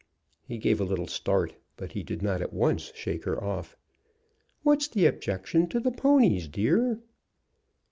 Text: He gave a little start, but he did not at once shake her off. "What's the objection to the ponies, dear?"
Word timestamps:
He 0.47 0.57
gave 0.57 0.81
a 0.81 0.83
little 0.83 1.05
start, 1.05 1.53
but 1.77 1.91
he 1.91 2.01
did 2.01 2.23
not 2.23 2.41
at 2.41 2.51
once 2.51 2.91
shake 2.95 3.25
her 3.25 3.39
off. 3.43 3.77
"What's 4.63 4.87
the 4.87 5.05
objection 5.05 5.67
to 5.69 5.79
the 5.79 5.91
ponies, 5.91 6.47
dear?" 6.47 7.01